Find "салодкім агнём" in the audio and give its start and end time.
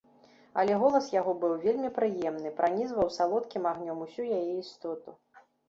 3.21-4.03